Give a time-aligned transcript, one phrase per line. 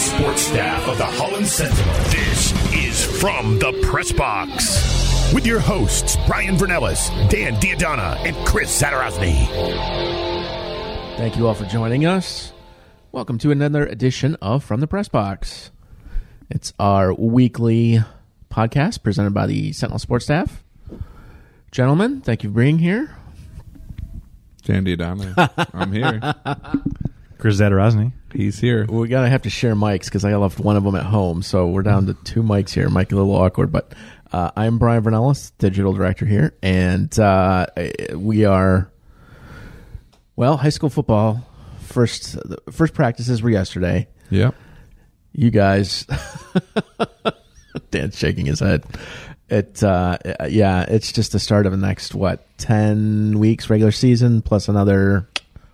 [0.00, 5.34] Now, from the sports staff of the Holland Sentinel, this is From the Press Box.
[5.34, 9.46] With your hosts, Brian Vernellis, Dan D'Addona, and Chris Zadarozny.
[11.18, 12.52] Thank you all for joining us.
[13.12, 15.70] Welcome to another edition of From the Press Box.
[16.48, 18.00] It's our weekly
[18.50, 20.64] podcast presented by the Sentinel Sports Staff.
[21.72, 23.14] Gentlemen, thank you for being here.
[24.64, 25.34] Dan D'Addona.
[25.74, 26.20] I'm here.
[27.38, 28.12] Chris Zadarozny.
[28.32, 28.86] He's here.
[28.86, 31.42] We gotta have to share mics because I left one of them at home.
[31.42, 32.88] So we're down to two mics here.
[32.88, 33.92] Mike, a little awkward, but
[34.32, 36.54] uh, I'm Brian Vernellis, digital director here.
[36.62, 37.66] And uh,
[38.14, 38.90] we are,
[40.36, 41.46] well, high school football.
[41.80, 44.06] First, the first practices were yesterday.
[44.30, 44.54] Yep.
[45.32, 46.06] You guys,
[47.90, 48.84] Dan's shaking his head.
[49.48, 54.42] It, uh, yeah, it's just the start of the next what ten weeks regular season
[54.42, 55.28] plus another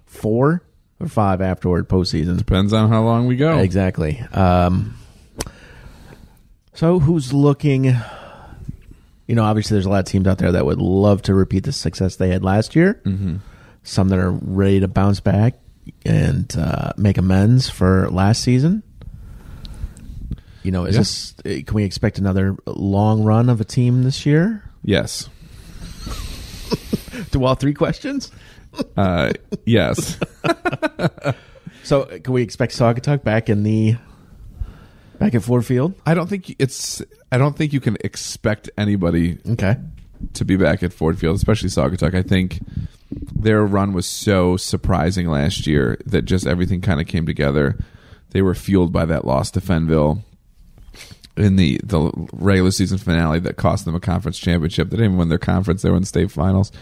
[0.07, 0.63] four
[1.01, 2.39] or five afterward postseason.
[2.39, 3.59] Depends on how long we go.
[3.59, 4.21] Exactly.
[4.33, 4.97] Um,
[6.75, 7.85] so who's looking?
[9.27, 11.65] You know, obviously, there's a lot of teams out there that would love to repeat
[11.65, 13.01] the success they had last year.
[13.05, 13.37] Mm-hmm.
[13.83, 15.55] Some that are ready to bounce back
[16.05, 18.83] and uh, make amends for last season.
[20.63, 21.01] You know, is Yeah.
[21.01, 21.35] this?
[21.65, 24.63] Can we expect another long run of a team this year?
[24.83, 25.29] Yes.
[27.31, 28.31] Do all three questions?
[28.97, 29.33] Uh,
[29.65, 30.19] yes.
[31.83, 33.95] So, can we expect Saugatuck back in the
[35.21, 35.95] back at Ford Field?
[36.05, 37.01] I don't think it's.
[37.31, 39.77] I don't think you can expect anybody Okay.
[40.35, 42.13] to be back at Ford Field, especially Saugatuck.
[42.13, 42.59] I think
[43.13, 47.79] their run was so surprising last year that just everything kind of came together.
[48.31, 50.25] They were fueled by that loss to Fenville
[51.37, 54.91] in the the regular season finale that cost them a conference championship.
[54.91, 56.73] They didn't even win their conference; they were in the state finals.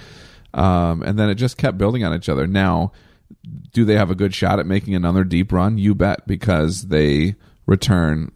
[0.55, 2.47] Um, and then it just kept building on each other.
[2.47, 2.93] Now,
[3.73, 5.79] do they have a good shot at making another deep run?
[5.79, 7.35] You bet, because they
[7.67, 8.31] return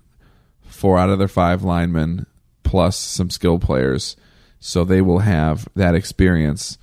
[0.63, 2.27] four out of their five linemen
[2.65, 4.17] plus some skill players.
[4.61, 6.79] So they will have that experience.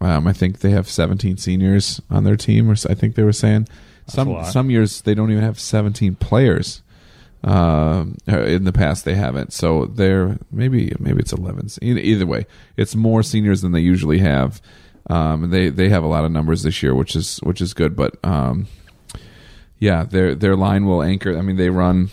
[0.00, 3.32] Um, I think they have 17 seniors on their team, or I think they were
[3.32, 3.68] saying
[4.06, 6.82] some some years they don't even have 17 players.
[7.42, 9.52] Um, uh, in the past they haven't.
[9.54, 11.70] So they're maybe maybe it's 11.
[11.80, 12.46] E- Either way,
[12.76, 14.60] it's more seniors than they usually have.
[15.08, 17.96] Um, they they have a lot of numbers this year, which is which is good.
[17.96, 18.66] But um,
[19.78, 21.36] yeah, their their line will anchor.
[21.36, 22.10] I mean, they run,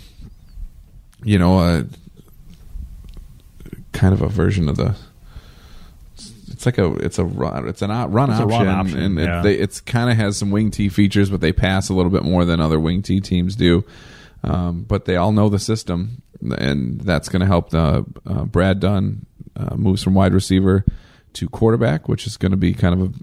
[1.23, 1.85] you know, a
[3.91, 4.95] kind of a version of the.
[6.49, 9.41] It's like a it's a run it's an run It's option, run option, and yeah.
[9.41, 12.09] it, they, it's kind of has some wing T features, but they pass a little
[12.09, 13.83] bit more than other wing T teams do.
[14.43, 16.21] Um, but they all know the system,
[16.57, 17.71] and that's going to help.
[17.71, 19.25] The uh, Brad Dunn
[19.55, 20.85] uh, moves from wide receiver
[21.33, 23.15] to quarterback, which is going to be kind of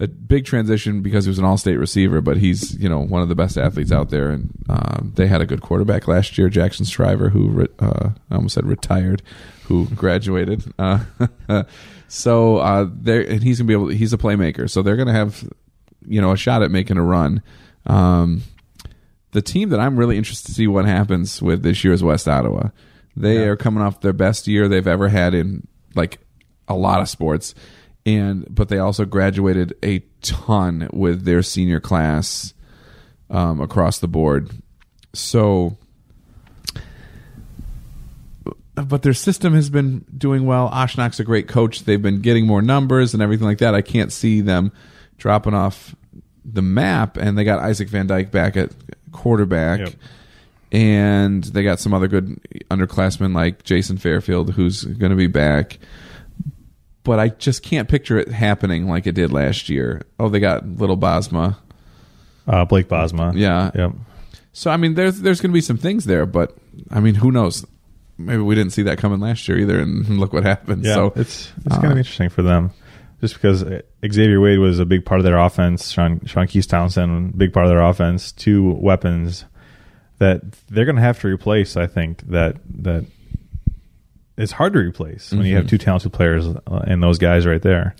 [0.00, 3.22] a, a big transition because he was an all-state receiver, but he's you know one
[3.22, 6.48] of the best athletes out there, and um, they had a good quarterback last year,
[6.48, 9.22] Jackson Shriver, who re- uh, I almost said retired,
[9.64, 10.64] who graduated.
[10.78, 11.00] Uh,
[12.08, 13.88] so uh, there, and he's gonna be able.
[13.88, 15.48] He's a playmaker, so they're gonna have
[16.06, 17.42] you know a shot at making a run.
[17.86, 18.42] Um,
[19.36, 22.26] the team that I'm really interested to see what happens with this year is West
[22.26, 22.70] Ottawa.
[23.14, 26.20] They are coming off their best year they've ever had in like
[26.68, 27.54] a lot of sports,
[28.06, 32.54] and but they also graduated a ton with their senior class
[33.28, 34.52] um, across the board.
[35.12, 35.76] So,
[38.74, 40.70] but their system has been doing well.
[40.70, 41.80] Oshnak's a great coach.
[41.80, 43.74] They've been getting more numbers and everything like that.
[43.74, 44.72] I can't see them
[45.18, 45.94] dropping off
[46.42, 47.18] the map.
[47.18, 48.72] And they got Isaac Van Dyke back at
[49.16, 49.80] quarterback.
[49.80, 49.94] Yep.
[50.72, 52.40] And they got some other good
[52.70, 55.78] underclassmen like Jason Fairfield, who's going to be back.
[57.02, 60.02] But I just can't picture it happening like it did last year.
[60.18, 61.56] Oh, they got little Bosma.
[62.48, 63.32] Uh, Blake Bosma.
[63.36, 63.70] Yeah.
[63.74, 63.92] Yep.
[64.52, 66.56] So I mean, there's there's going to be some things there, but
[66.90, 67.66] I mean, who knows?
[68.16, 70.82] Maybe we didn't see that coming last year either, and look what happened.
[70.82, 70.94] Yeah.
[70.94, 72.72] so it's it's uh, going to be interesting for them,
[73.20, 73.64] just because
[74.06, 75.90] Xavier Wade was a big part of their offense.
[75.90, 78.32] Sean Sean Keys Townsend, big part of their offense.
[78.32, 79.44] Two weapons
[80.18, 81.76] that they're going to have to replace.
[81.76, 83.04] I think that that
[84.36, 85.68] it's hard to replace when you have Mhm.
[85.70, 87.94] two talented players uh, and those guys right there.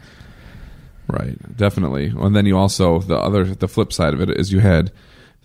[1.08, 2.12] Right, definitely.
[2.16, 4.90] And then you also the other the flip side of it is you had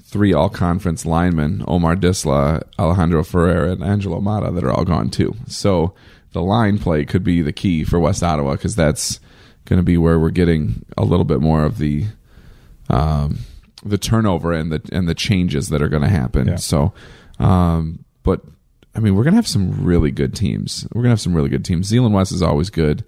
[0.04, 5.10] three all conference linemen, Omar Disla, Alejandro Ferreira, and Angelo Mata, that are all gone
[5.10, 5.36] too.
[5.48, 5.94] So
[6.34, 9.20] the line play could be the key for West Ottawa because that's
[9.66, 12.06] going to be where we're getting a little bit more of the
[12.90, 13.40] um,
[13.84, 16.48] the turnover and the and the changes that are going to happen.
[16.48, 16.56] Yeah.
[16.58, 16.94] So,
[17.40, 18.42] um, but
[18.96, 20.88] I mean, we're going to have some really good teams.
[20.94, 21.88] We're going to have some really good teams.
[21.88, 23.04] Zeeland West is always good.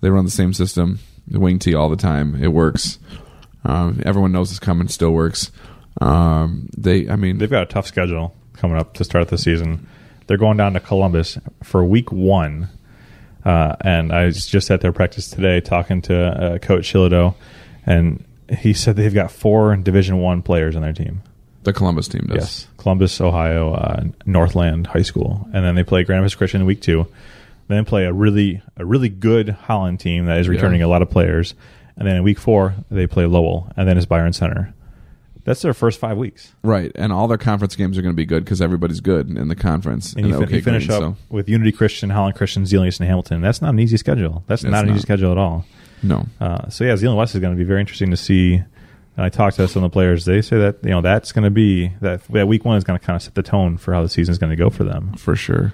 [0.00, 2.42] They run the same system, the wing tee all the time.
[2.42, 2.98] It works.
[3.64, 4.88] Um, everyone knows it's coming.
[4.88, 5.50] Still works.
[6.00, 9.86] Um, they, I mean, They've got a tough schedule coming up to start the season.
[10.26, 12.68] They're going down to Columbus for week one.
[13.44, 16.16] Uh, and I was just at their practice today talking to
[16.54, 17.34] uh, Coach Shilido,
[17.86, 18.24] and
[18.58, 21.22] he said they've got four Division One players on their team.
[21.62, 22.36] the Columbus team does.
[22.36, 26.66] Yes, Columbus, Ohio, uh, Northland High School, and then they play Grand Rapids Christian in
[26.66, 27.06] week two.
[27.68, 30.86] Then play a really a really good Holland team that is returning Yeah.
[30.86, 31.54] a lot of players,
[31.96, 34.72] and then in week four they play Lowell, and then it's Byron Center.
[35.48, 38.26] That's their first five weeks, Right, and all their conference games are going to be
[38.26, 40.12] good because everybody's good in the conference.
[40.12, 43.08] and you, fin- OK you finish up so- with Unity Christian, Holland Christian, Zeeland and
[43.08, 43.40] Hamilton.
[43.40, 44.44] That's not an easy schedule.
[44.46, 44.96] That's not an not.
[44.96, 45.64] easy schedule at all.
[46.02, 48.56] no, Uh, so yeah, Zeeland West is going to be very interesting to see.
[49.16, 50.26] And I talked to some of the players.
[50.26, 53.00] They say that you know that's going to be that that week one is going
[53.00, 54.84] to kind of set the tone for how the season is going to go for
[54.84, 55.14] them.
[55.14, 55.72] for sure,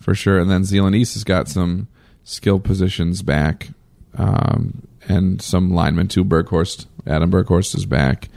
[0.00, 0.38] for sure.
[0.38, 1.88] And then Zeeland East has got some
[2.24, 3.68] skill positions back,
[4.16, 6.24] um, and some linemen too.
[6.24, 8.28] Berghorst, Adam Berghorst is back.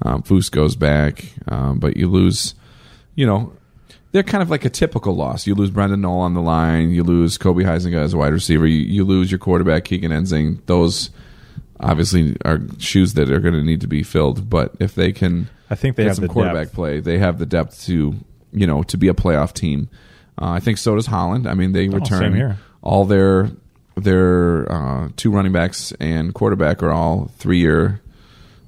[0.00, 2.54] Um, goes back, um, but you lose.
[3.14, 3.52] You know,
[4.12, 5.46] they're kind of like a typical loss.
[5.46, 6.90] You lose Brendan Knoll on the line.
[6.90, 8.66] You lose Kobe Heisinger as a wide receiver.
[8.66, 10.58] You, you lose your quarterback Keegan Enzing.
[10.66, 11.10] Those
[11.80, 14.48] obviously are shoes that are going to need to be filled.
[14.48, 16.74] But if they can, I think they get have some the quarterback depth.
[16.74, 17.00] play.
[17.00, 18.14] They have the depth to
[18.52, 19.88] you know to be a playoff team.
[20.40, 21.46] Uh, I think so does Holland.
[21.46, 22.58] I mean, they Oh, return here.
[22.82, 23.50] all their
[23.96, 28.00] their uh, two running backs and quarterback are all three year.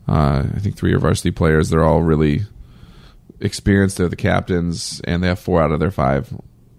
[0.07, 1.71] Uh, I think three year varsity players.
[1.71, 2.43] They're all really
[3.41, 3.97] experienced.
[3.97, 6.33] They're the captains, and they have four out of their five,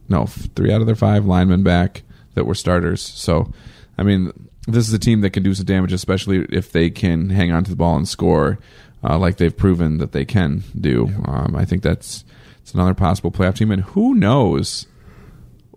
[0.10, 2.04] no, three out of their five linemen back
[2.36, 3.02] that were starters.
[3.02, 3.52] So,
[3.98, 4.32] I mean,
[4.68, 7.64] this is a team that can do some damage, especially if they can hang on
[7.64, 8.60] to the ball and score,
[9.04, 11.10] uh, like they've proven that they can do.
[11.26, 12.24] Um, I think that's
[12.62, 14.88] it's another possible playoff team, and who knows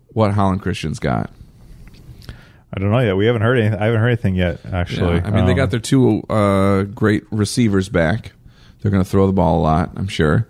[0.08, 1.30] what Holland Christian's got.
[2.72, 3.16] I don't know yet.
[3.16, 3.78] We haven't heard anything.
[3.80, 4.60] I haven't heard anything yet.
[4.70, 8.32] Actually, Yeah, I mean, they Um, got their two uh, great receivers back.
[8.80, 10.46] They're going to throw the ball a lot, I'm sure.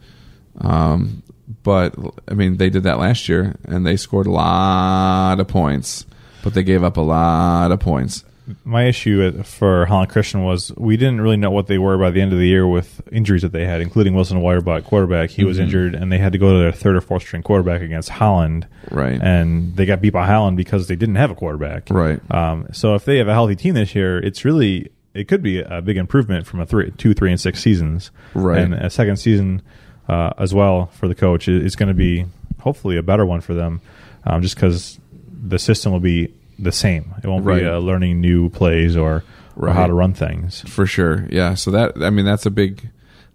[0.61, 1.23] Um,
[1.63, 1.95] but
[2.29, 6.07] I mean, they did that last year, and they scored a lot of points,
[6.43, 8.25] but they gave up a lot of points.
[8.65, 12.21] My issue for Holland Christian was we didn't really know what they were by the
[12.21, 15.31] end of the year with injuries that they had, including Wilson Wirebot quarterback.
[15.31, 15.49] He Mm-hmm.
[15.49, 18.09] was injured, and they had to go to their third or fourth string quarterback against
[18.09, 18.67] Holland.
[18.91, 19.21] Right.
[19.21, 21.89] and they got beat by Holland because they didn't have a quarterback.
[21.91, 22.21] Right.
[22.31, 25.61] Um, so if they have a healthy team this year, it's really it could be
[25.61, 28.11] a big improvement from a three, two, three, and six seasons.
[28.35, 28.59] Right.
[28.63, 29.63] and a second season
[30.09, 32.25] uh, as well for the coach is, going to be
[32.61, 33.81] hopefully a better one for them,
[34.25, 34.99] um, just because
[35.43, 37.15] the system will be the same.
[37.23, 37.61] It won't Right.
[37.63, 39.25] be uh, learning new plays or,
[39.57, 40.61] or how to run things.
[40.63, 41.27] for sure.
[41.31, 41.55] Yeah.
[41.55, 42.89] So that I mean that's a big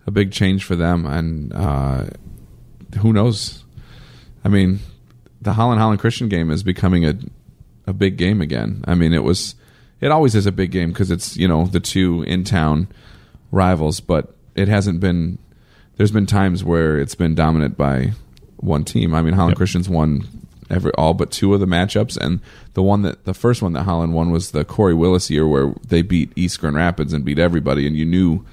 [0.05, 2.05] a big change for them, and uh,
[2.99, 3.63] who knows?
[4.43, 4.79] I mean,
[5.41, 7.15] the Holland Holland Christian game is becoming a
[7.87, 8.83] a big game again.
[8.87, 9.55] I mean, it was
[10.01, 12.87] it always is a big game because it's you know the two in town
[13.51, 15.37] rivals, but it hasn't been.
[15.95, 18.13] There's been times where it's been dominant by
[18.57, 19.13] one team.
[19.13, 19.57] I mean, Holland Yep.
[19.57, 20.23] Christian's won
[20.69, 22.39] every all but two of the matchups, and
[22.73, 25.73] the one that the first one that Holland won was the Corey Willis year where
[25.87, 28.45] they beat East Grand Rapids and beat everybody, and you knew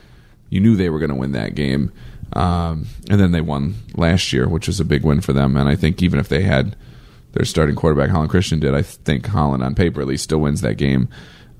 [0.48, 1.92] you knew they were going to win that game.
[2.32, 5.56] Um, and then they won last year, which was a big win for them.
[5.56, 6.76] And I think even if they had
[7.32, 10.60] their starting quarterback, Holland Christian did, I think Holland on paper at least still wins
[10.60, 11.08] that game.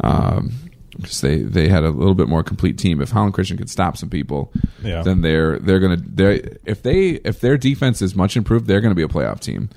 [0.03, 0.53] Um,
[0.97, 3.01] because they, they had a little bit more complete team.
[3.01, 4.53] If Holland Christian could stop some people,
[4.83, 5.03] Yeah.
[5.03, 8.95] then they're they're gonna they if they if their defense is much improved, they're gonna
[8.95, 9.71] be a playoff team.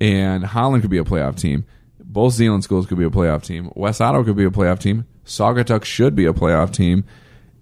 [0.00, 1.64] And Holland could be a playoff team.
[1.98, 3.70] Both Zeeland schools could be a playoff team.
[3.74, 5.06] West Ottawa could be a playoff team.
[5.24, 7.04] Saugatuck should be a playoff team.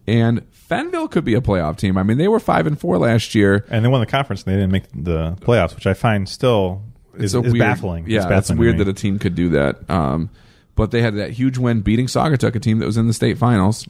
[0.06, 1.96] And Fenville could be a playoff team.
[1.96, 3.64] I mean, they were five and four last year.
[3.70, 6.82] And they won the conference, and they didn't make the playoffs, which I find still
[7.14, 8.04] is, a is weird, baffling.
[8.08, 9.88] Yeah, it's, it's, baffling to weird that a team could do that.
[9.90, 10.30] Um,
[10.74, 13.38] but they had that huge win beating Saugatuck, a team that was in the state
[13.38, 13.86] finals.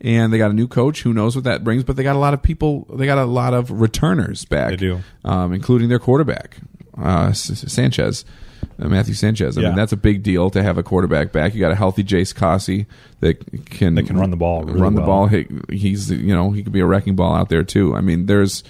[0.00, 1.02] And they got a new coach.
[1.02, 1.84] Who knows what that brings?
[1.84, 2.86] But they got a lot of people.
[2.94, 4.70] They got a lot of returners back.
[4.70, 5.00] They do.
[5.24, 6.58] um, including their quarterback,
[7.00, 8.24] uh, Sanchez,
[8.80, 9.56] uh, Matthew Sanchez.
[9.56, 9.68] I Yeah.
[9.68, 11.54] mean, that's a big deal to have a quarterback back.
[11.54, 12.86] You got a healthy Jace Cossey
[13.20, 15.06] that can That can run the ball really run the well.
[15.08, 15.26] ball.
[15.28, 17.94] He, he's you know he could be a wrecking ball out there too.
[17.94, 18.62] I mean, there's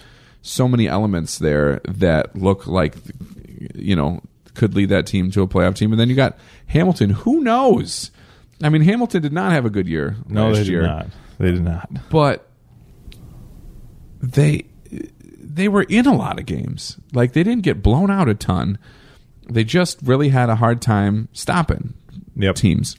[0.43, 2.95] so many elements there that look like
[3.75, 4.21] you know
[4.55, 5.93] could lead that team to a playoff team.
[5.93, 7.11] And then you got Hamilton.
[7.11, 8.11] Who knows?
[8.63, 11.07] I mean, Hamilton did not have a good year No, last they did year, not.
[11.39, 11.89] They did not.
[12.11, 12.49] but
[14.21, 14.67] they
[15.59, 16.99] they were in a lot of games.
[17.13, 18.79] Like they didn't get blown out a ton.
[19.51, 21.95] They just really had a hard time stopping
[22.37, 22.55] Yep.
[22.57, 22.97] teams.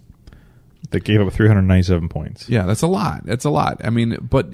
[0.91, 2.49] They gave up 397 points.
[2.49, 3.21] Yeah, that's a lot.
[3.25, 3.79] That's a lot.
[3.83, 4.53] I mean, but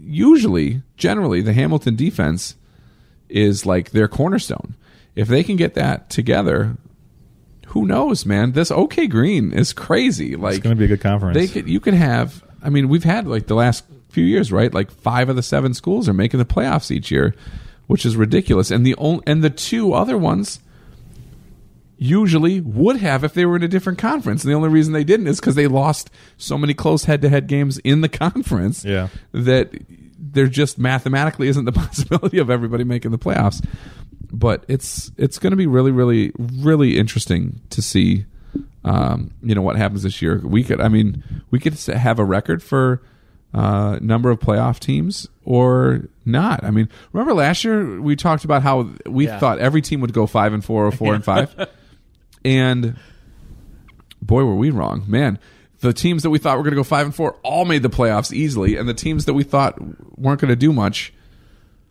[0.00, 2.56] usually, generally, the Hamilton defense
[3.28, 4.74] is like their cornerstone.
[5.14, 6.76] If they can get that together,
[7.68, 8.52] who knows, man?
[8.52, 10.36] This OK Green is crazy.
[10.36, 11.36] Like It's going to be a good conference.
[11.36, 12.42] they could, you could have.
[12.62, 13.84] I mean, we've had like the last
[14.14, 14.72] few years, right?
[14.72, 17.34] Like five of the seven schools are making the playoffs each year,
[17.88, 18.70] which is ridiculous.
[18.70, 20.60] And the only and the two other ones
[21.96, 24.42] usually would have if they were in a different conference.
[24.44, 27.78] And the only reason they didn't is because they lost so many close head-to-head games
[27.78, 29.08] in the conference Yeah.
[29.32, 29.72] that
[30.18, 33.64] there just mathematically isn't the possibility of everybody making the playoffs.
[34.32, 38.26] But it's it's going to be really, really, really interesting to see.
[38.86, 40.40] Um, you know what happens this year.
[40.44, 43.00] We could, I mean, we could have a record for
[43.54, 46.64] uh, number of playoff teams or not.
[46.64, 49.38] I mean, remember last year we talked about how we Yeah.
[49.38, 51.54] thought every team would go five and four or four and five,
[52.44, 52.96] and
[54.20, 55.38] boy, were we wrong, man.
[55.80, 57.90] The teams that we thought were going to go five and four all made the
[57.90, 59.78] playoffs easily, and the teams that we thought
[60.18, 61.12] weren't going to do much,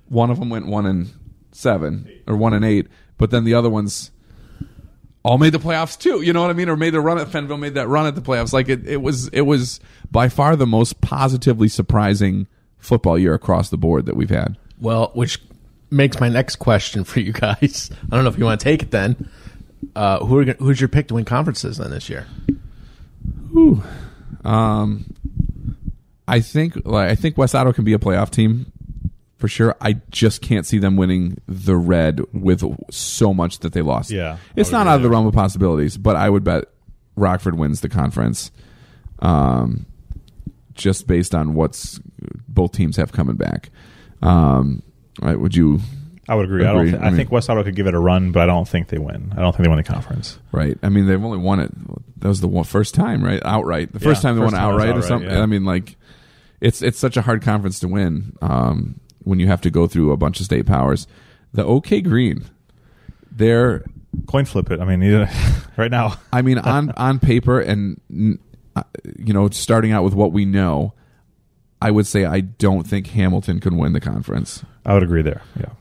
[0.10, 1.12] one of them went one and
[1.51, 4.10] seven or one and eight, but then the other ones
[5.24, 6.22] all made the playoffs too.
[6.22, 6.70] You know what I mean?
[6.70, 8.53] Or made a run at Fenville, made that run at the playoffs.
[8.53, 9.80] Like it, it was, it was
[10.12, 14.58] by far the most positively surprising football year across the board that we've had.
[14.80, 15.39] Well, which
[15.89, 17.89] makes my next question for you guys.
[18.12, 19.30] I don't know if you want to take it then.
[19.96, 22.27] Uh, who are, gonna- who's your pick to win conferences then this year?
[24.44, 25.06] Um,
[26.27, 28.72] I think, like, I think West Otto can be a playoff team
[29.43, 29.75] for sure.
[29.81, 34.09] I just can't see them winning the red with so much that they lost.
[34.09, 36.63] Yeah, it's not out of the realm of possibilities, but I would bet
[37.17, 38.51] Rockford wins the conference.
[39.19, 39.85] Um,
[40.75, 42.00] just based on what's
[42.47, 43.69] both teams have coming back.
[44.21, 44.81] Um,
[45.21, 45.81] right, would you?
[46.29, 46.63] I would agree.
[46.63, 46.85] I don't.
[46.85, 48.65] Th- I I, mean- think West Otto could give it a run, but I don't
[48.65, 49.33] think they win.
[49.35, 50.39] I don't think they win the conference.
[50.53, 50.77] Right.
[50.81, 51.69] I mean, they've only won it.
[52.21, 53.41] That was the one, first time, right?
[53.43, 53.91] Outright.
[53.91, 55.29] The first Yeah, time they first won time it outright or something.
[55.29, 55.41] yeah.
[55.41, 55.97] I mean, like,
[56.62, 60.12] it's it's such a hard conference to win um, when you have to go through
[60.12, 61.08] a bunch of state powers.
[61.53, 62.46] The OK Green,
[63.32, 63.84] they're.
[64.27, 64.80] Coin flip it.
[64.80, 65.27] I mean, either,
[65.77, 66.20] right now.
[66.32, 68.00] I mean, on on paper and
[68.75, 68.84] uh,
[69.18, 70.94] you know, starting out with what we know,
[71.82, 74.63] I would say I don't think Hamilton can win the conference.
[74.86, 75.42] I would agree there.
[75.60, 75.72] Yeah.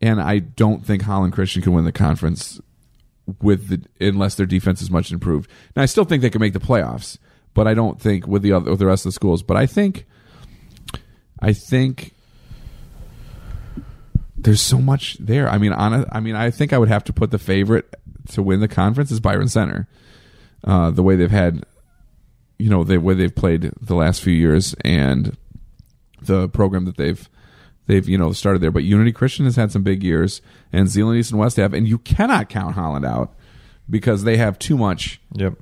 [0.00, 2.60] and I don't think Holland Christian can win the conference
[3.42, 5.50] with the unless their defense is much improved.
[5.76, 7.18] Now I still think they can make the playoffs,
[7.52, 9.42] but I don't think with the other with the rest of the schools.
[9.42, 10.06] But I think,
[11.40, 12.13] I think
[14.44, 15.48] there's so much there.
[15.48, 17.92] I mean, on a, I mean, I think I would have to put the favorite
[18.30, 19.88] to win the conference is Byron Center.
[20.62, 21.64] Uh, the way they've had,
[22.58, 25.36] you know, the way they've played the last few years and
[26.22, 27.28] the program that they've
[27.86, 28.70] they've you know started there.
[28.70, 30.40] But Unity Christian has had some big years,
[30.72, 33.34] and Zeeland East and West have, and you cannot count Holland out
[33.90, 35.54] because they have too much Yep.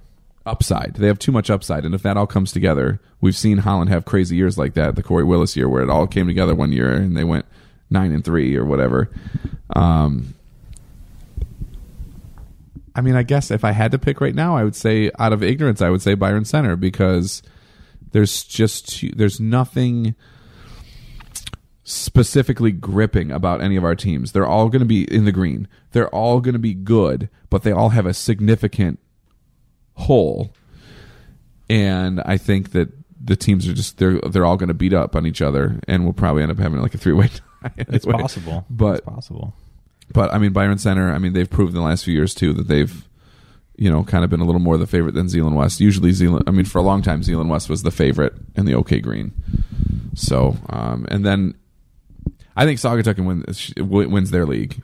[0.46, 0.94] upside.
[0.94, 4.04] They have too much upside, and if that all comes together, we've seen Holland have
[4.04, 4.94] crazy years like that.
[4.94, 7.44] The Corey Willis year, where it all came together one year and they went
[7.92, 9.10] nine and three or whatever.
[9.74, 10.34] Um,
[12.94, 15.32] I mean, I guess if I had to pick right now, I would say out
[15.32, 17.42] of ignorance, I would say Byron Center because
[18.12, 20.14] there's just there's nothing
[21.84, 24.32] specifically gripping about any of our teams.
[24.32, 25.68] They're all going to be in the green.
[25.92, 28.98] They're all going to be good, but they all have a significant
[29.94, 30.54] hole.
[31.68, 32.90] And I think that
[33.24, 36.04] the teams are just they're they're all going to beat up on each other, and
[36.04, 37.30] we'll probably end up having like a three way.
[37.76, 38.64] It's possible.
[38.70, 39.54] but it's possible.
[40.12, 41.12] but I mean Byron Center.
[41.12, 43.06] I mean they've proved in the last few years too that they've
[43.76, 45.80] you know kind of been a little more the favorite than Zeeland West.
[45.80, 46.44] Usually Zeeland.
[46.46, 49.32] I mean for a long time Zeeland West was the favorite in the OK Green.
[50.14, 51.54] So um, and then
[52.56, 54.82] I think Saugatuck win wins their league,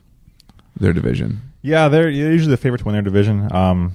[0.79, 1.41] their division.
[1.61, 3.53] Yeah, they're usually the favorite to win their division.
[3.53, 3.93] Um,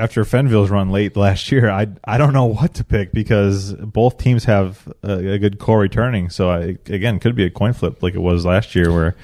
[0.00, 4.18] after Fenville's run late last year, I I don't know what to pick because both
[4.18, 6.30] teams have a, a good core returning.
[6.30, 9.16] So I, again, could be a coin flip like it was last year, where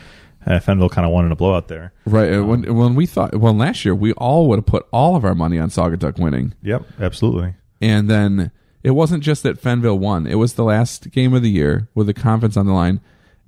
[0.47, 1.93] uh, Fenville kind of won in a blowout there.
[2.05, 2.35] Right.
[2.35, 5.25] uh, when when we thought well last year we all would have put all of
[5.25, 6.55] our money on Saugatuck winning.
[6.63, 7.55] Yep, absolutely.
[7.81, 8.53] And then
[8.83, 10.27] it wasn't just that Fenville won.
[10.27, 13.01] It was the last game of the year with the conference on the line,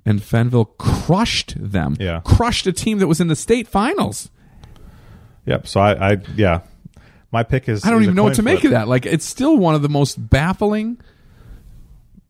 [0.05, 1.95] and Fenville crushed them.
[1.99, 2.21] Yeah.
[2.25, 4.29] Crushed a team that was in the state finals.
[5.45, 5.67] Yep.
[5.67, 6.61] So I, I yeah,
[7.31, 7.85] my pick is.
[7.85, 8.87] I don't is even know what to make of that.
[8.87, 10.99] Like it's still one of the most baffling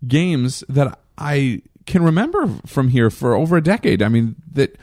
[0.08, 4.02] games that I can remember from here for over a decade.
[4.02, 4.78] I mean, that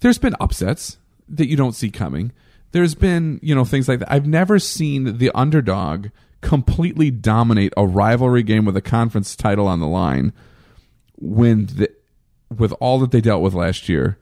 [0.00, 2.32] there's been upsets that you don't see coming.
[2.72, 4.12] There's been, you know, things like that.
[4.12, 6.08] I've never seen the underdog
[6.40, 10.32] completely dominate a rivalry game with a conference title on the line
[11.16, 11.90] when the
[12.56, 14.18] with all that they dealt with last year,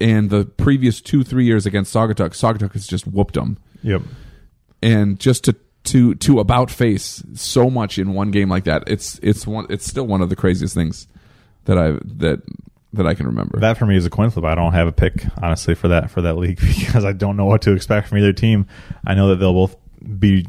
[0.00, 4.02] and the previous two three years against Saugatuck, Saugatuck has just whooped them, Yep.
[4.82, 9.18] and just to to to about face so much in one game like that, it's
[9.22, 11.06] it's one it's still one of the craziest things
[11.64, 12.42] that I that
[12.92, 13.58] that I can remember.
[13.60, 14.44] That for me is a coin flip.
[14.44, 17.44] I don't have a pick honestly for that for that league because I don't know
[17.46, 18.66] what to expect from either team.
[19.06, 19.76] I know that they'll both
[20.18, 20.46] be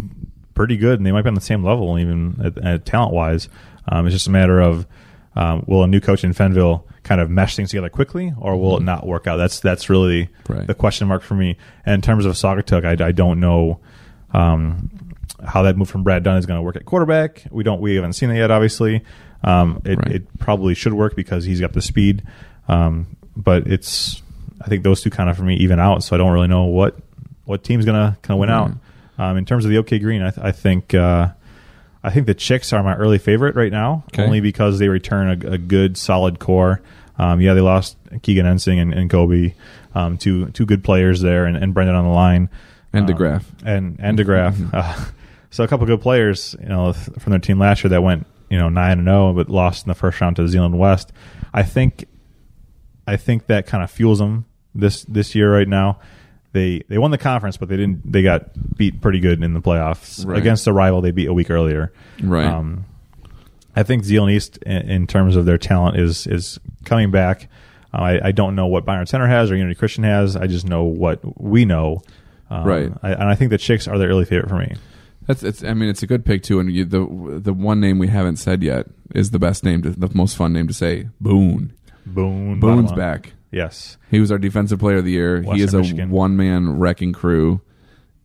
[0.54, 3.48] pretty good and they might be on the same level even at, at talent wise.
[3.90, 4.88] Um, it's just a matter of
[5.38, 8.78] um, will a new coach in Fenville kind of mesh things together quickly or will
[8.78, 9.38] it not work out?
[9.38, 10.66] That's that's really Right.
[10.68, 11.56] the question mark for me.
[11.86, 13.80] And in terms of Saugatuck, I, I don't know.
[14.34, 14.90] Um,
[15.46, 17.44] how that move from Brad Dunn is going to work at quarterback.
[17.52, 18.50] We don't we haven't seen it yet.
[18.50, 19.04] Obviously,
[19.44, 20.12] um, it, Right.
[20.16, 22.24] it probably should work because he's got the speed.
[22.68, 24.22] Um, but it's
[24.60, 26.04] I think those two kind of for me even out.
[26.04, 26.98] So I don't really know what
[27.46, 28.72] what team's gonna kind of win out.
[29.20, 31.30] Um, in terms of the OK Green, I, th- I think uh,
[32.08, 34.24] I think the Chix are my early favorite right now, Okay.
[34.24, 36.82] only because they return a, a good solid core.
[37.20, 39.54] Um, yeah, they lost Keegan Ensing and, and Kobe,
[39.96, 42.50] um, two two good players there, and, and Brendan on the line
[42.94, 43.44] and um, DeGraff.
[43.66, 44.74] and and DeGraff.
[44.74, 45.06] Uh,
[45.50, 48.28] so a couple good players, you know, th- from their team last year that went,
[48.50, 51.12] you know, nine and zero, but lost in the first round to the Zeeland West.
[51.54, 52.06] I think,
[53.08, 54.46] I think that kind of fuels them
[54.76, 56.00] this this year right now.
[56.54, 58.10] They they won the conference, but they didn't.
[58.12, 60.38] They got beat pretty good in the playoffs Right.
[60.40, 61.92] against a rival they beat a week earlier.
[62.22, 62.46] Right.
[62.46, 62.86] Um,
[63.76, 67.50] I think Zeeland East, in, in terms of their talent, is is coming back.
[67.94, 70.36] Uh, I, I don't know what Byron Center has or Unity Christian has.
[70.36, 72.02] I just know what we know.
[72.50, 72.92] Um, Right.
[73.04, 74.76] I, and I think the Chix are the early favorite for me.
[75.28, 75.64] That's it's.
[75.64, 76.60] I mean, it's a good pick too.
[76.62, 79.90] And you, the the one name we haven't said yet is the best name, to,
[79.90, 81.10] the most fun name to say.
[81.20, 81.74] Boone.
[82.06, 82.60] Boone.
[82.62, 83.34] Boone's back.
[83.58, 83.98] Yes.
[84.12, 85.42] He was our defensive player of the year.
[85.42, 86.10] he is a Michigan.
[86.12, 87.62] one man wrecking crew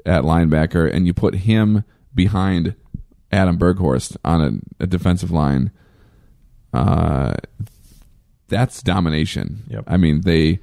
[0.04, 1.84] at linebacker, and you put him
[2.14, 2.74] behind
[3.32, 5.70] Adam Berghorst on a, a defensive line.
[6.72, 7.34] Uh,
[8.48, 9.62] that's domination.
[9.68, 9.84] Yep.
[9.86, 10.60] I mean they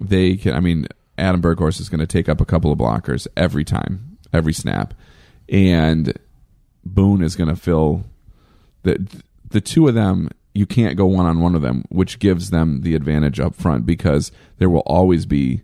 [0.00, 0.54] they can.
[0.54, 4.18] I mean Adam Berghorst is going to take up a couple of blockers every time,
[4.32, 4.92] every snap,
[5.48, 6.12] and
[6.84, 8.04] Boone is going to fill
[8.82, 9.06] the
[9.48, 10.28] the two of them.
[10.54, 13.86] You can't go one on one with them, which gives them the advantage up front
[13.86, 15.62] because there will always be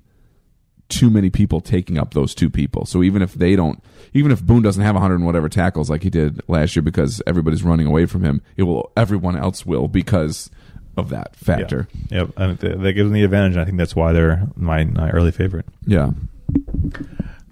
[0.88, 2.86] too many people taking up those two people.
[2.86, 3.82] So even if they don't,
[4.14, 7.20] even if Boone doesn't have 100 and whatever tackles like he did last year because
[7.26, 10.50] everybody's running away from him, it will everyone else will because
[10.96, 11.88] of that factor.
[12.10, 12.18] Yeah.
[12.18, 12.30] Yep.
[12.38, 13.52] And th- that gives them the advantage.
[13.52, 15.66] and I think that's why they're my, my early favorite.
[15.86, 16.10] Yeah.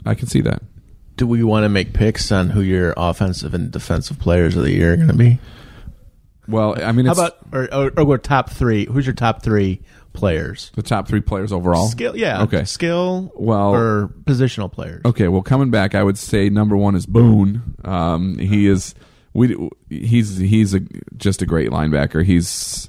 [0.04, 0.62] I can see that.
[1.16, 4.72] Do we want to make picks on who your offensive and defensive players of the
[4.72, 5.38] year are going to be?
[6.48, 8.86] Well, I mean, How about or, or, or top three?
[8.86, 9.82] Who's your top three
[10.12, 10.70] players?
[10.74, 11.88] the top three players overall.
[11.88, 12.42] Skill, yeah.
[12.42, 12.64] Okay.
[12.64, 13.32] skill.
[13.34, 15.02] Well- or positional players.
[15.04, 17.76] Okay, well, coming back, I would say number one is Boone.
[17.84, 18.94] Um, he is
[19.32, 20.80] we he's he's a
[21.16, 22.24] just a great linebacker.
[22.24, 22.88] He's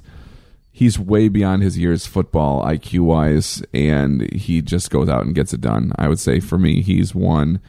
[0.70, 5.52] he's way beyond his years football IQ wise, and he just goes out and gets
[5.52, 5.92] it done.
[5.98, 7.60] I would say for me, he's one.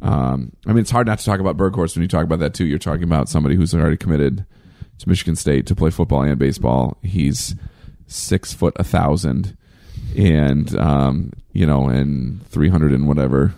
[0.00, 2.54] Um, I mean, it's hard not to talk about Berghorst when you talk about that
[2.54, 2.64] too.
[2.64, 4.46] You're talking about somebody who's already committed
[4.98, 6.96] to Michigan State to play football and baseball.
[7.02, 7.54] He's
[8.06, 9.56] six foot a thousand,
[10.16, 13.54] and um, you know, and three hundred and whatever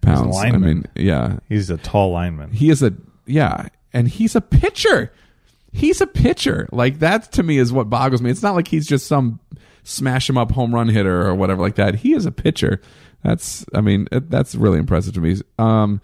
[0.00, 0.36] pounds.
[0.36, 2.50] I mean, yeah, He's a tall lineman.
[2.52, 2.92] he is a
[3.26, 5.12] yeah, and he's a pitcher.
[5.72, 6.68] He's a pitcher.
[6.72, 8.30] Like that to me is what boggles me.
[8.30, 9.40] It's not like he's just some
[9.82, 11.96] smash him up home run hitter or whatever like that.
[11.96, 12.80] He is a pitcher.
[13.22, 15.36] That's I mean that's really impressive to me.
[15.58, 16.00] Um,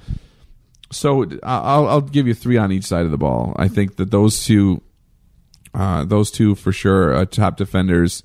[0.90, 3.54] so I'll I'll give you three on each side of the ball.
[3.56, 4.82] I think that those two,
[5.72, 8.22] uh, those two for sure, uh, top defenders.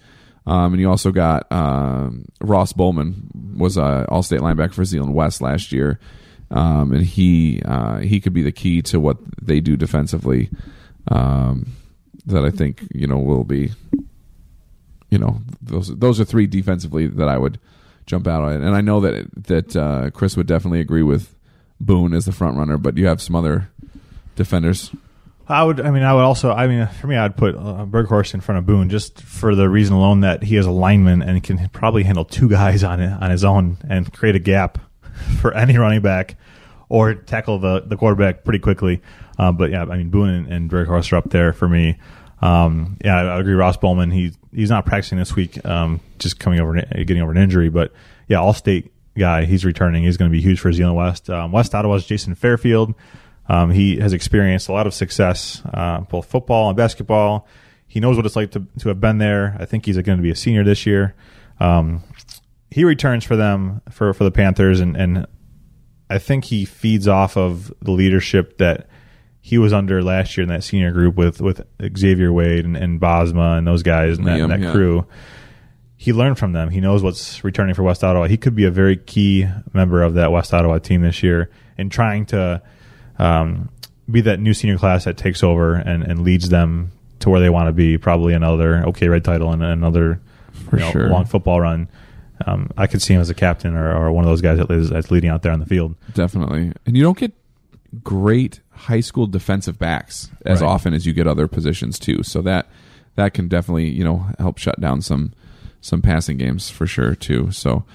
[0.47, 5.15] Um, and you also got um, Ross Bowman was a All State linebacker for Zeeland
[5.15, 5.99] West last year,
[6.51, 10.49] um, and he uh, he could be the key to what they do defensively.
[11.07, 11.73] Um,
[12.27, 13.71] that I think you know will be,
[15.09, 17.59] you know, those those are three defensively that I would
[18.05, 21.34] jump out on, and I know that that uh, Chris would definitely agree with
[21.79, 23.69] Boone as the front runner, but you have some other
[24.35, 24.91] defenders.
[25.47, 25.79] I would.
[25.79, 26.51] I mean, I would also.
[26.51, 29.69] I mean, for me, I'd put uh, Berghorst in front of Boone just for the
[29.69, 33.11] reason alone that he is a lineman and can probably handle two guys on it,
[33.21, 34.79] on his own and create a gap
[35.41, 36.37] for any running back
[36.89, 39.01] or tackle the the quarterback pretty quickly.
[39.37, 41.97] Uh, but yeah, I mean, Boone and, and Berghorst are up there for me.
[42.41, 43.53] Um, yeah, I, I agree.
[43.53, 47.37] Ross Bowman, he he's not practicing this week, um, just coming over, getting over an
[47.37, 47.69] injury.
[47.69, 47.93] But
[48.27, 50.03] yeah, all state guy, he's returning.
[50.03, 51.29] He's going to be huge for Zeeland West.
[51.29, 52.93] Um, West Ottawa's Jason Fairfield.
[53.47, 57.47] Um, he has experienced a lot of success, uh, both football and basketball.
[57.87, 59.55] He knows what it's like to, to have been there.
[59.59, 61.15] I think he's going to be a senior this year.
[61.59, 62.03] Um,
[62.71, 65.27] he returns for them for, for the Panthers, and, and
[66.09, 68.89] I think he feeds off of the leadership that
[69.41, 71.61] he was under last year in that senior group with with
[71.95, 74.71] Xavier Wade and, and Bosma and those guys and that, Liam, that yeah.
[74.71, 75.05] crew.
[76.05, 76.69] He learned from them.
[76.69, 78.27] He knows what's returning for West Ottawa.
[78.27, 81.89] He could be a very key member of that West Ottawa team this year in
[81.89, 82.61] trying to
[83.17, 83.69] um,
[84.11, 86.91] be that new senior class that takes over and, and leads them
[87.21, 87.97] to where they want to be.
[87.97, 90.21] Probably another OK Red title and another
[90.71, 91.09] you know, sure.
[91.09, 91.87] long football run.
[92.45, 94.69] Um, I could see him as a captain or, or one of those guys that
[94.69, 95.95] is that's leading out there on the field.
[96.13, 96.71] Definitely.
[96.85, 97.31] And you don't get
[98.03, 100.67] great high school defensive backs as Right.
[100.67, 102.21] often as you get other positions too.
[102.21, 102.67] So that
[103.15, 105.33] that can definitely, you know, help shut down some
[105.85, 107.51] some passing games for sure too.
[107.51, 107.85] So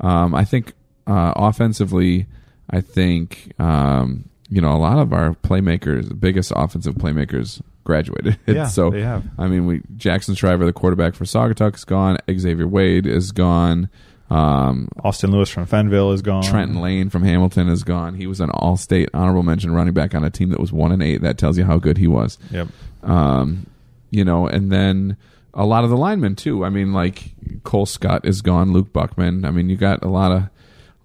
[0.00, 0.72] um, I think
[1.06, 2.26] uh, offensively,
[2.70, 8.38] I think um, you know a lot of our playmakers, the biggest offensive playmakers, graduated.
[8.46, 9.24] Yeah, so they have.
[9.36, 12.18] I mean, we Jackson Shriver, the quarterback for Saugatuck, is gone.
[12.30, 13.88] Xavier Wade is gone.
[14.30, 16.44] Um, Austin Lewis from Fenville is gone.
[16.44, 18.14] Trenton Lane from Hamilton is gone.
[18.14, 21.02] He was an all-state honorable mention running back on a team that was one and
[21.02, 21.22] eight.
[21.22, 22.38] That tells you how good he was.
[22.52, 22.68] Yep.
[23.02, 23.66] Um,
[24.10, 25.16] you know, and then
[25.54, 26.64] a lot of the linemen too.
[26.64, 27.34] I mean, like
[27.64, 28.72] Cole Scott is gone.
[28.72, 29.44] Luke Buckman.
[29.44, 30.42] I mean, you got a lot of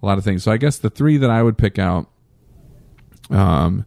[0.02, 0.44] a lot of things.
[0.44, 2.08] So I guess the three that I would pick out
[3.30, 3.84] um,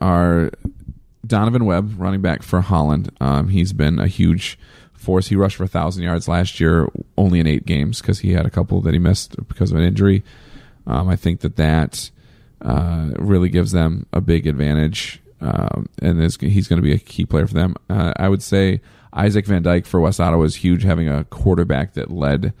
[0.00, 0.50] are
[1.26, 3.10] Donovan Webb, running back for Holland.
[3.20, 4.58] Um, he's been a huge
[4.92, 5.28] force.
[5.28, 8.50] He rushed for thousand yards last year, only in eight games because he had a
[8.50, 10.22] couple that he missed because of an injury.
[10.86, 12.10] Um, I think that that
[12.60, 17.24] uh, really gives them a big advantage, um, and he's going to be a key
[17.24, 17.76] player for them.
[17.88, 18.80] Uh, I would say
[19.12, 22.52] Isaac Van Dyke for West Ottawa is huge, having a quarterback that led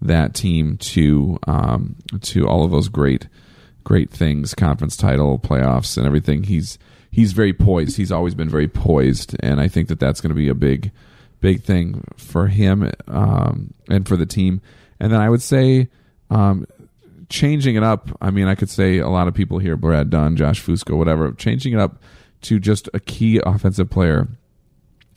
[0.00, 3.28] that team to um, to all of those great
[3.84, 6.44] great things, conference title, playoffs, and everything.
[6.44, 6.78] He's
[7.10, 7.96] he's very poised.
[7.96, 10.90] He's always been very poised, and I think that that's going to be a big
[11.40, 14.60] big thing for him um, and for the team.
[15.00, 15.88] And then I would say
[16.30, 16.66] um,
[17.28, 18.10] changing it up.
[18.20, 21.32] I mean, I could say a lot of people here, Brad Dunn, Josh Fusco, whatever.
[21.32, 22.02] Changing it up
[22.42, 24.28] to just a key offensive player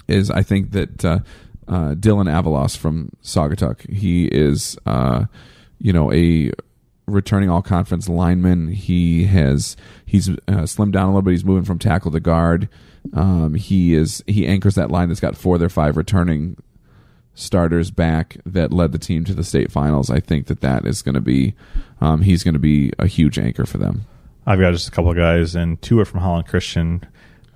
[0.07, 1.19] is I think that uh,
[1.67, 3.89] uh, Dylan Avalos from Saugatuck.
[3.89, 5.25] He is, uh,
[5.79, 6.51] you know, a
[7.07, 8.69] returning all conference lineman.
[8.69, 11.31] He has he's uh, slimmed down a little bit.
[11.31, 12.69] He's moving from tackle to guard.
[13.13, 16.57] Um, he is he anchors that line that's got four of their five returning
[17.35, 20.09] starters back that led the team to the state finals.
[20.09, 21.53] I think that that is going to be
[22.01, 24.05] um, he's going to be a huge anchor for them.
[24.47, 27.03] I've got just a couple of guys, and two are from Holland Christian,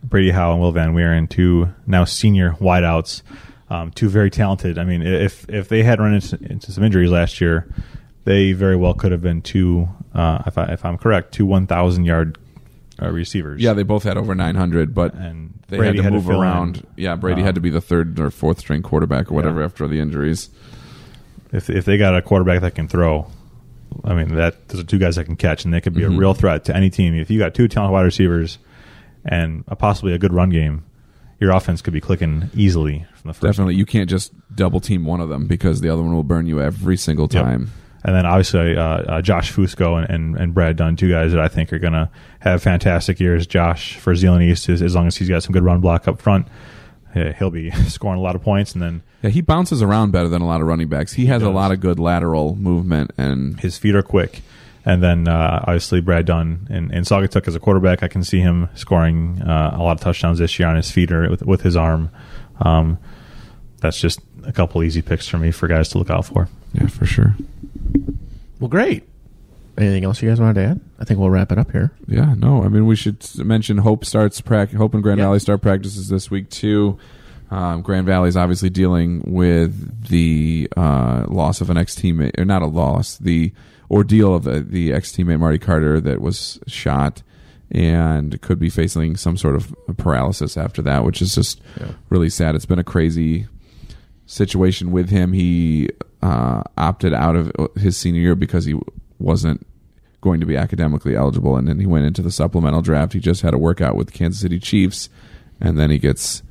[0.03, 3.21] Brady Howe and Will Van Weeren, two now senior wideouts,
[3.69, 4.77] um, two very talented.
[4.77, 7.67] I mean, if if they had run into, into some injuries last year,
[8.25, 12.05] they very well could have been two, uh, if, I, if I'm correct, two 1,000
[12.05, 12.37] yard
[13.01, 13.61] uh, receivers.
[13.61, 16.41] Yeah, they both had over 900, but And they Brady had to had move fill
[16.41, 16.77] around.
[16.77, 16.87] in.
[16.97, 19.65] Yeah, Brady Um, had to be the third or fourth string quarterback or whatever Yeah.
[19.65, 20.49] after the injuries.
[21.51, 23.27] if if they got a quarterback that can throw,
[24.03, 26.15] I mean that those are two guys that can catch, and they could be Mm-hmm.
[26.15, 27.15] a real threat to any team.
[27.15, 28.57] If you got two talented wide receivers
[29.25, 30.83] and a, possibly a good run game,
[31.39, 33.43] your offense could be clicking easily from the first.
[33.43, 36.45] Definitely, you can't just double team one of them because the other one will burn
[36.47, 37.43] you every single Yep.
[37.43, 37.71] time.
[38.03, 41.41] And then obviously uh, uh, Josh Fusco and, and, and Brad Dunn, two guys that
[41.41, 43.45] I think are going to have fantastic years.
[43.45, 46.21] Josh for Zeeland East, is, as long as he's got some good run block up
[46.21, 46.47] front,
[47.15, 48.71] eh, he'll be scoring a lot of points.
[48.73, 51.11] And then Yeah, he bounces around better than a lot of running backs.
[51.13, 54.43] He has a lot of good lateral movement and his feet are quick.
[54.85, 58.39] And then uh, obviously Brad Dunn and, and Saugatuck as a quarterback, I can see
[58.39, 61.61] him scoring uh, a lot of touchdowns this year on his feet or with, with
[61.61, 62.09] his arm.
[62.61, 62.97] Um,
[63.81, 66.47] that's just a couple easy picks for me for guys to look out for.
[66.73, 67.35] yeah, for sure.
[68.59, 69.03] Well, great.
[69.77, 70.81] Anything else you guys wanted to add?
[70.99, 71.91] I think we'll wrap it up here.
[72.07, 72.63] Yeah, no.
[72.63, 74.71] I mean, we should mention Hope starts prac.
[74.73, 75.25] Hope and Grand Yeah.
[75.25, 76.97] Valley start practices this week too.
[77.51, 82.43] Um, Grand Valley is obviously dealing with the uh, loss of an ex teammate, or
[82.45, 83.53] not a loss, the
[83.89, 87.23] ordeal of the, the ex teammate Marty Carter that was shot
[87.71, 91.61] and could be facing some sort of paralysis after that, which is just
[92.09, 92.55] really sad.
[92.55, 93.47] It's been a crazy
[94.25, 95.33] situation with him.
[95.33, 95.89] He
[96.21, 98.79] uh, opted out of his senior year because he
[99.19, 99.65] wasn't
[100.21, 103.13] going to be academically eligible, and then he went into the supplemental draft.
[103.13, 105.09] He just had a workout with the Kansas City Chiefs,
[105.61, 106.43] and then he gets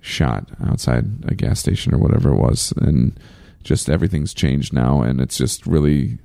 [0.00, 3.18] shot outside a gas station or whatever it was, and
[3.64, 6.18] just everything's changed now, and it's just really,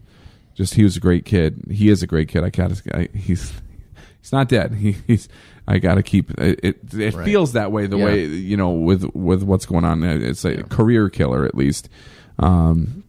[0.56, 1.62] just he was a great kid.
[1.72, 2.44] He is a great kid.
[2.44, 3.54] I gotta, I, he's
[4.22, 4.74] he's not dead.
[4.74, 5.28] He, he's
[5.68, 6.60] I got to keep it.
[6.64, 7.26] It, it Right.
[7.26, 7.88] feels that way.
[7.88, 8.06] The Yeah.
[8.06, 10.04] way you know with with what's going on.
[10.04, 11.90] It's a career killer at least.
[12.40, 13.04] Um,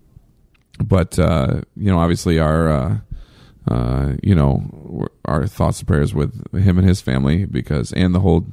[0.83, 2.99] but uh, you know, obviously our uh,
[3.69, 8.21] uh, you know our thoughts and prayers with him and his family because and the
[8.21, 8.47] whole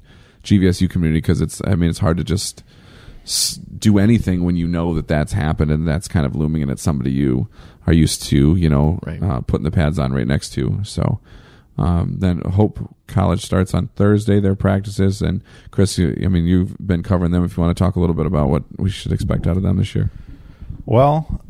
[0.44, 2.64] GVSU community because it's I mean it's hard to just
[3.78, 6.82] do anything when you know that that's happened and that's kind of looming and it's
[6.82, 7.48] somebody you
[7.88, 9.22] are used to you know Right.
[9.22, 11.20] uh, putting the pads on right next to so
[11.78, 14.40] Um, then Hope College starts on Thursday.
[14.40, 15.42] Their practices and
[15.72, 17.44] Chris, you, I mean, you've been covering them.
[17.44, 19.64] If you want to talk a little bit about what we should expect out of
[19.64, 20.12] them this year.
[20.86, 21.42] Well,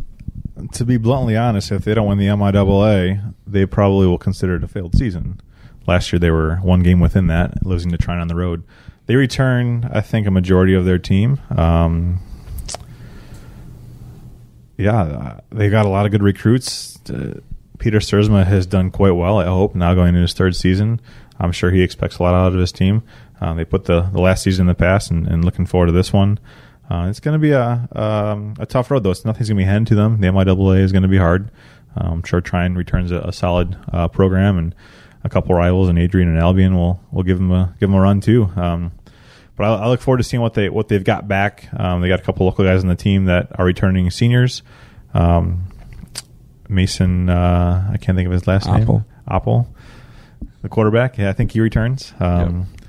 [0.73, 4.63] to be bluntly honest, if they don't win the MIAA, they probably will consider it
[4.63, 5.41] a failed season.
[5.87, 8.63] Last year, they were one game within that, losing to Trine on the road.
[9.07, 11.39] They return, I think, a majority of their team.
[11.57, 12.19] Um,
[14.81, 16.99] yeah, uh, they got a lot of good recruits.
[17.09, 17.39] Uh,
[17.77, 19.39] Peter Stuursma has done quite well.
[19.39, 21.01] I hope now going into his third season,
[21.39, 23.03] I'm sure he expects a lot out of his team.
[23.39, 25.91] Uh, they put the, the last season in the past, and, and looking forward to
[25.91, 26.39] this one.
[26.89, 29.11] Uh, it's going to be a um, a tough road though.
[29.11, 30.19] It's nothing's going to be handed to them.
[30.19, 31.49] The MIAA is going to be hard.
[31.95, 34.75] Um, I'm sure Trine returns a, a solid uh, program, and
[35.23, 38.01] a couple rivals, and Adrian and Albion will will give them a give them a
[38.01, 38.51] run too.
[38.55, 38.91] Um,
[39.61, 41.69] but I, I, look forward to seeing what they what they've got back.
[41.77, 44.63] Um, they got a couple local guys on the team that are returning seniors.
[45.13, 45.67] Um,
[46.67, 48.95] Mason, uh, I can't think of his last Apple.
[48.95, 49.05] name.
[49.27, 49.75] Apple,
[50.63, 51.17] the quarterback.
[51.17, 52.13] Yeah, I think he returns.
[52.19, 52.81] Um, yep.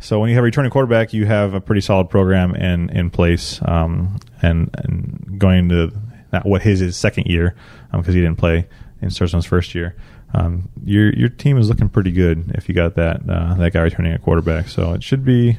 [0.00, 3.10] So when you have a returning quarterback, you have a pretty solid program in in
[3.10, 5.92] place, um, and and going into
[6.32, 7.54] not what his is second year
[7.92, 8.66] because um, he didn't play
[9.00, 9.94] in Stuursma's first year.
[10.34, 13.82] Um, your your team is looking pretty good if you got that uh, that guy
[13.82, 14.68] returning a quarterback.
[14.68, 15.58] So it should be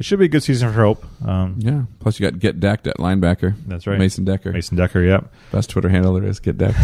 [0.00, 1.04] it should be a good season for Hope.
[1.28, 1.82] Um, yeah.
[1.98, 3.54] Plus you got Get Decked at linebacker.
[3.66, 4.50] That's right, Mason Decker.
[4.50, 5.02] Mason Decker.
[5.02, 5.30] Yep.
[5.52, 6.40] Best Twitter handle there is.
[6.40, 6.78] Get Decked.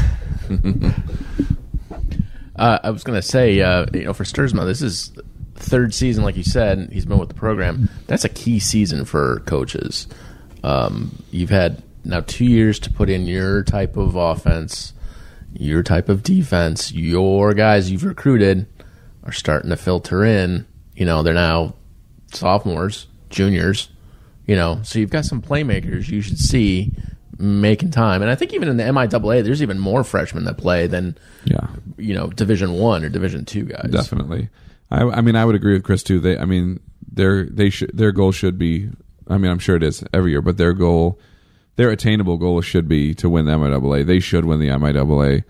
[2.56, 5.14] uh, I was going to say, uh, you know, for Stuursma, this is
[5.54, 7.88] third season, like you said, he's been with the program.
[8.06, 10.08] That's a key season for coaches.
[10.62, 14.92] Um, you've had now two years to put in your type of offense,
[15.54, 16.92] your type of defense.
[16.92, 18.66] Your guys you've recruited
[19.24, 20.66] are starting to filter in.
[20.94, 21.76] You know, they're now
[22.36, 23.88] sophomores, juniors.
[24.46, 26.92] You know, so you've got some playmakers you should see
[27.38, 28.22] making time.
[28.22, 31.66] And I think even in the MIAA, there's even more freshmen that play than yeah,
[31.96, 33.90] you know, Division One or Division Two guys.
[33.90, 34.48] Definitely.
[34.90, 36.20] I, I mean, I would agree with Chris too.
[36.20, 38.88] They, I mean, their they should their goal should be.
[39.28, 41.18] I mean, I'm sure it is every year, but their goal,
[41.74, 44.06] their attainable goal should be to win the MIAA.
[44.06, 45.42] They should win the MIAA,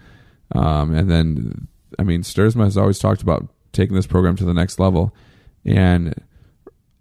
[0.52, 1.68] um, and then
[1.98, 5.14] I mean, Stuursma has always talked about taking this program to the next level,
[5.64, 6.14] and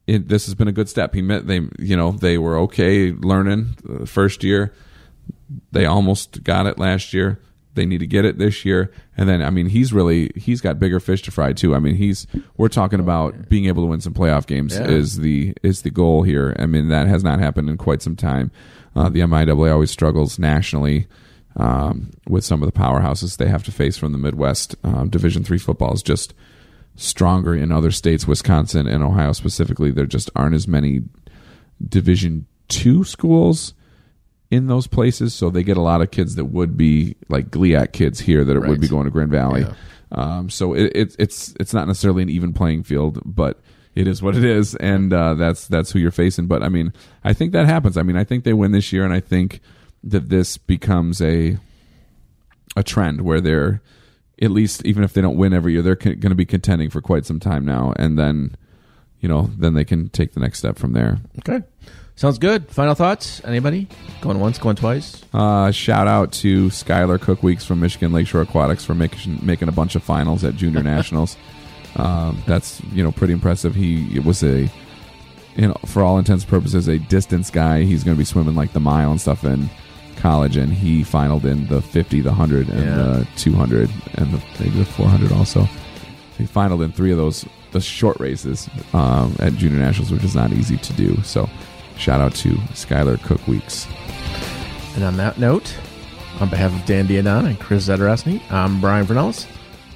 [0.07, 1.13] it, this has been a good step.
[1.13, 4.73] He met they, you know, they were okay learning the first year.
[5.71, 7.39] They almost got it last year.
[7.73, 8.91] They need to get it this year.
[9.17, 11.75] And then, I mean, he's really he's got bigger fish to fry too.
[11.75, 12.25] I mean, he's
[12.57, 14.87] we're talking about being able to win some playoff games yeah.
[14.87, 16.55] is the is the goal here.
[16.57, 18.51] I mean, that has not happened in quite some time.
[18.95, 21.07] Uh, the MIAA always struggles nationally
[21.57, 24.75] um, with some of the powerhouses they have to face from the Midwest.
[24.83, 26.33] Um, Division three football is just
[26.95, 29.91] stronger in other states, Wisconsin and Ohio specifically.
[29.91, 31.01] There just aren't as many
[31.85, 33.73] Division two schools
[34.49, 37.91] in those places, so they get a lot of kids that would be like GLIAC
[37.91, 38.69] kids here that right.
[38.69, 39.61] would be going to Grand Valley.
[39.61, 39.73] Yeah.
[40.11, 43.59] Um, so it, it, it's it's not necessarily an even playing field, but
[43.95, 46.47] it is what it is, and uh, that's that's who you're facing.
[46.47, 47.97] But I mean, I think that happens.
[47.97, 49.61] I mean, I think they win this year, and I think
[50.03, 51.57] that this becomes a
[52.75, 53.81] a trend where they're
[54.41, 56.89] at least even if they don't win every year, they're con- going to be contending
[56.89, 58.55] for quite some time now, and then
[59.19, 61.19] you know then they can take the next step from there.
[61.39, 61.63] Okay.
[62.17, 62.69] Sounds good.
[62.69, 63.41] Final thoughts?
[63.43, 63.89] Anybody?
[64.21, 65.21] Going once, going twice?
[65.33, 69.73] Uh, shout out to Skylar Cook Weeks from Michigan Lakeshore Aquatics for making making a
[69.73, 71.35] bunch of finals at Junior Nationals.
[71.97, 73.75] Um, that's you know pretty impressive.
[73.75, 74.69] He was a
[75.55, 77.83] you know for all intents and purposes a distance guy.
[77.83, 79.69] He's going to be swimming like the mile and stuff in
[80.27, 82.95] college, and he finaled in the 50, the 100, and yeah.
[82.95, 85.67] the 200, and the, maybe the 400 also.
[86.37, 90.35] He finaled in three of those the short races um, at Junior Nationals, which is
[90.35, 91.21] not easy to do.
[91.23, 91.49] So
[91.97, 93.87] Shout out to Skylar Cook Weeks.
[94.95, 95.75] And on that note,
[96.39, 99.45] on behalf of Dan D'Addona and Chris Zadarasny, I'm Brian Vernellis.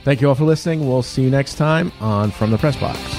[0.03, 0.87] Thank you all for listening.
[0.87, 3.18] We'll see you next time on From the Press Box.